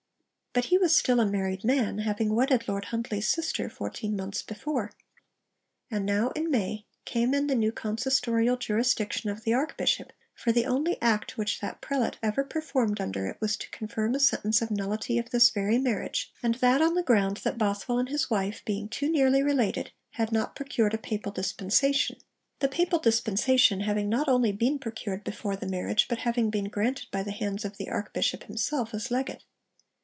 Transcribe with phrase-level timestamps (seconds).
[0.53, 4.91] But he was still a married man, having wedded Lord Huntly's sister fourteen months before.
[5.89, 10.65] And now in May, came in the new consistorial jurisdiction of the Archbishop, for the
[10.65, 14.71] only act which that prelate ever performed under it was to confirm a sentence of
[14.71, 18.61] nullity of this very marriage, and that on the ground that Bothwell and his wife
[18.65, 22.17] being too nearly related, had not procured a Papal dispensation
[22.59, 27.07] (the Papal dispensation having not only been procured before the marriage, but having been granted
[27.09, 29.45] by the hands of the Archbishop himself as Legate).